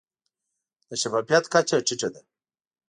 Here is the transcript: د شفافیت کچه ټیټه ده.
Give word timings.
د 0.87 0.91
شفافیت 1.01 1.45
کچه 1.53 1.77
ټیټه 1.87 2.09
ده. 2.13 2.21